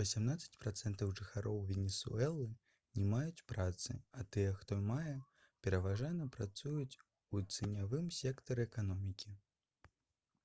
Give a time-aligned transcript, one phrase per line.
[0.00, 2.44] васямнаццаць працэнтаў жыхароў венесуэлы
[3.00, 5.16] не маюць працы а тыя хто мае
[5.68, 7.00] пераважна працуюць
[7.40, 9.38] у ценявым сектары эканомікі